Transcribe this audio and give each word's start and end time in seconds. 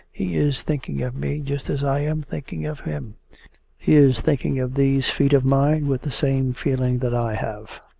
He 0.11 0.35
is 0.35 0.63
thinking 0.63 1.03
of 1.03 1.13
me 1.15 1.41
just 1.41 1.69
as 1.69 1.83
I 1.83 1.99
am 1.99 2.23
thinking 2.23 2.65
of 2.65 2.79
him. 2.79 3.17
He 3.77 3.93
is 3.95 4.19
thinking 4.19 4.57
of 4.59 4.73
these 4.73 5.11
feet 5.11 5.31
of 5.31 5.45
mine 5.45 5.87
with 5.87 6.01
the 6.01 6.09
same 6.09 6.53
feeling 6.55 6.97
that 7.05 7.13
I 7.13 7.35
have! 7.35 7.69